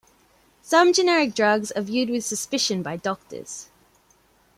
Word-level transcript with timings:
Some 0.63 0.93
generic 0.93 1.35
drugs 1.35 1.71
are 1.73 1.83
viewed 1.83 2.09
with 2.09 2.25
suspicion 2.25 2.81
by 2.81 2.97
doctors. 2.97 3.69